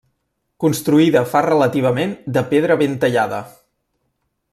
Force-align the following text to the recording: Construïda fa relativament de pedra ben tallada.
Construïda 0.63 1.21
fa 1.33 1.43
relativament 1.47 2.15
de 2.39 2.43
pedra 2.55 2.79
ben 2.83 2.97
tallada. 3.05 3.43